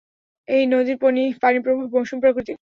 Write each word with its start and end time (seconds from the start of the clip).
এই 0.47 0.63
নদীর 0.67 0.97
পানিপ্রবাহ 1.41 1.85
মৌসুমি 1.93 2.21
প্রকৃতির। 2.23 2.57